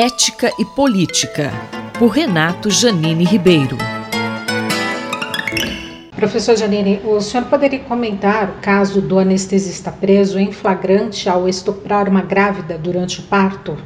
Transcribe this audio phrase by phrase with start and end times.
[0.00, 1.50] Ética e Política,
[1.98, 3.76] por Renato Janine Ribeiro.
[6.14, 12.08] Professor Janine, o senhor poderia comentar o caso do anestesista preso em flagrante ao estuprar
[12.08, 13.76] uma grávida durante o parto?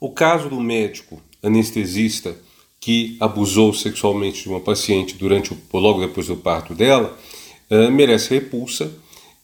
[0.00, 2.34] O caso do médico anestesista
[2.80, 7.18] que abusou sexualmente de uma paciente durante o, logo depois do parto dela
[7.70, 8.90] uh, merece repulsa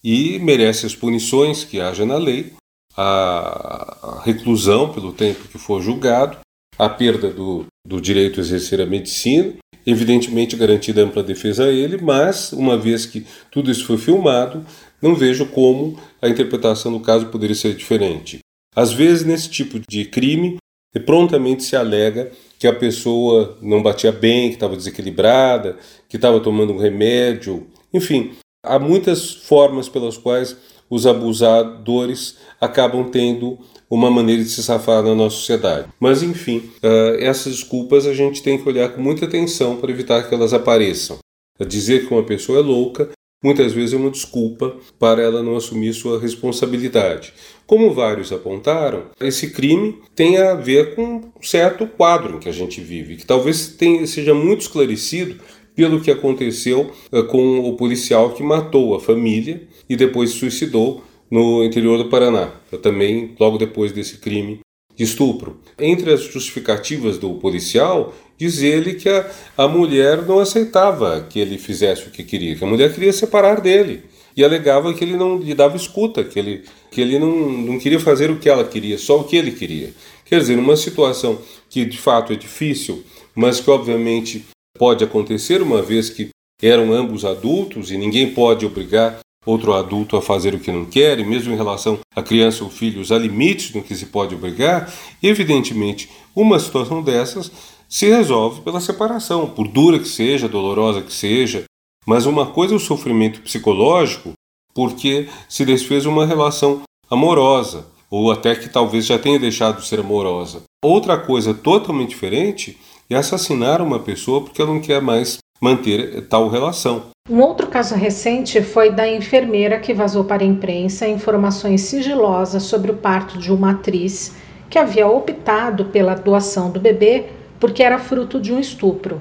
[0.02, 2.54] e merece as punições que haja na lei,
[2.96, 6.38] a reclusão pelo tempo que for julgado,
[6.78, 9.54] a perda do, do direito a exercer a medicina,
[9.86, 14.64] evidentemente garantida ampla defesa a ele, mas uma vez que tudo isso foi filmado,
[15.00, 18.38] não vejo como a interpretação do caso poderia ser diferente.
[18.74, 20.56] Às vezes, nesse tipo de crime,
[21.04, 25.76] prontamente se alega que a pessoa não batia bem, que estava desequilibrada,
[26.08, 28.32] que estava tomando um remédio, enfim,
[28.64, 30.56] há muitas formas pelas quais
[30.88, 33.58] os abusadores acabam tendo
[33.88, 35.88] uma maneira de se safar na nossa sociedade.
[36.00, 40.28] Mas, enfim, uh, essas desculpas a gente tem que olhar com muita atenção para evitar
[40.28, 41.18] que elas apareçam.
[41.66, 43.10] Dizer que uma pessoa é louca
[43.42, 47.32] muitas vezes é uma desculpa para ela não assumir sua responsabilidade.
[47.66, 52.52] Como vários apontaram, esse crime tem a ver com um certo quadro em que a
[52.52, 55.36] gente vive, que talvez seja muito esclarecido
[55.76, 61.04] pelo que aconteceu uh, com o policial que matou a família e depois se suicidou
[61.30, 62.52] no interior do Paraná,
[62.82, 64.60] também logo depois desse crime
[64.96, 65.60] de estupro.
[65.78, 71.58] Entre as justificativas do policial, diz ele que a, a mulher não aceitava que ele
[71.58, 74.04] fizesse o que queria, que a mulher queria separar dele
[74.36, 77.98] e alegava que ele não lhe dava escuta, que ele, que ele não, não queria
[77.98, 79.92] fazer o que ela queria, só o que ele queria.
[80.24, 81.38] Quer dizer, numa situação
[81.70, 83.02] que de fato é difícil,
[83.34, 84.44] mas que obviamente
[84.76, 86.30] pode acontecer, uma vez que
[86.62, 91.20] eram ambos adultos e ninguém pode obrigar outro adulto a fazer o que não quer,
[91.20, 94.92] e mesmo em relação a criança ou filhos, há limites no que se pode obrigar,
[95.22, 97.50] evidentemente, uma situação dessas
[97.88, 101.64] se resolve pela separação, por dura que seja, dolorosa que seja,
[102.04, 104.32] mas uma coisa é o sofrimento psicológico,
[104.74, 110.00] porque se desfez uma relação amorosa, ou até que talvez já tenha deixado de ser
[110.00, 110.62] amorosa.
[110.84, 112.76] Outra coisa totalmente diferente
[113.08, 117.04] é assassinar uma pessoa porque ela não quer mais manter tal relação.
[117.28, 122.90] Um outro caso recente foi da enfermeira que vazou para a imprensa informações sigilosas sobre
[122.90, 124.34] o parto de uma atriz
[124.70, 127.26] que havia optado pela doação do bebê
[127.58, 129.20] porque era fruto de um estupro.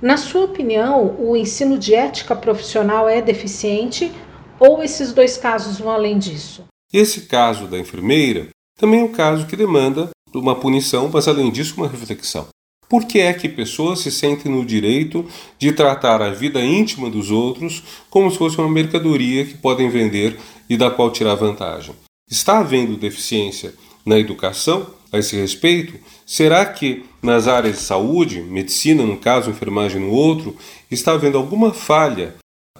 [0.00, 4.12] Na sua opinião, o ensino de ética profissional é deficiente
[4.58, 6.64] ou esses dois casos vão além disso?
[6.92, 8.48] Esse caso da enfermeira
[8.78, 12.46] também é um caso que demanda uma punição, mas além disso, uma reflexão.
[12.92, 15.24] Por que é que pessoas se sentem no direito
[15.58, 20.38] de tratar a vida íntima dos outros como se fosse uma mercadoria que podem vender
[20.68, 21.94] e da qual tirar vantagem?
[22.30, 23.72] Está havendo deficiência
[24.04, 25.94] na educação a esse respeito?
[26.26, 30.54] Será que nas áreas de saúde, medicina no caso, enfermagem no outro,
[30.90, 32.34] está havendo alguma falha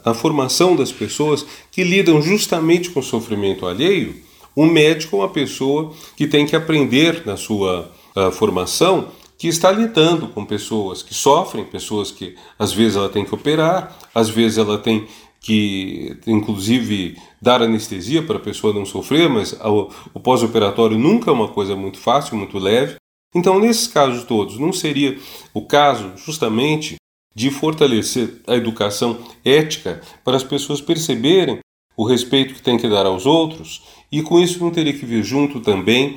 [0.05, 4.15] na formação das pessoas que lidam justamente com o sofrimento alheio?
[4.55, 9.09] Um médico é uma pessoa que tem que aprender na sua uh, formação
[9.43, 13.99] que está lidando com pessoas que sofrem, pessoas que às vezes ela tem que operar,
[14.15, 15.09] às vezes ela tem
[15.41, 21.35] que, inclusive, dar anestesia para a pessoa não sofrer, mas o, o pós-operatório nunca é
[21.35, 22.95] uma coisa muito fácil, muito leve.
[23.35, 25.19] Então, nesses casos todos, não seria
[25.53, 26.95] o caso justamente
[27.35, 31.59] de fortalecer a educação ética para as pessoas perceberem
[31.97, 33.83] o respeito que tem que dar aos outros
[34.13, 36.17] e com isso não teria que vir junto também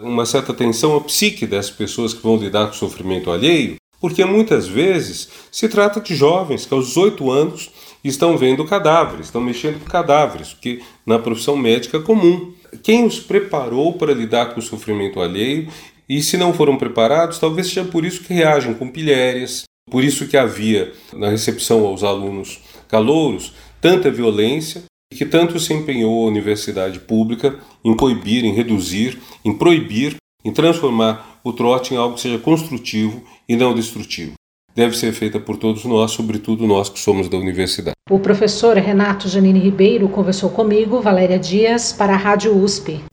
[0.00, 4.24] uma certa atenção à psique das pessoas que vão lidar com o sofrimento alheio, porque
[4.24, 7.70] muitas vezes se trata de jovens que aos 18 anos
[8.02, 12.52] estão vendo cadáveres, estão mexendo com cadáveres, que na profissão médica é comum.
[12.82, 15.68] Quem os preparou para lidar com o sofrimento alheio
[16.08, 20.26] e se não foram preparados, talvez seja por isso que reagem com pilhérias, por isso
[20.26, 24.84] que havia na recepção aos alunos calouros tanta violência
[25.20, 27.54] que tanto se empenhou a universidade pública
[27.84, 33.22] em coibir, em reduzir, em proibir, em transformar o trote em algo que seja construtivo
[33.46, 34.32] e não destrutivo.
[34.74, 37.96] Deve ser feita por todos nós, sobretudo nós que somos da universidade.
[38.10, 43.04] O professor Renato Janine Ribeiro conversou comigo, Valéria Dias, para a Rádio USP.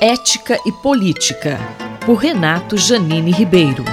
[0.00, 1.58] Ética e Política,
[2.06, 3.84] por Renato Janine Ribeiro.